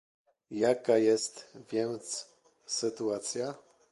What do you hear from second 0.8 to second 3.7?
jest więc sytuacja?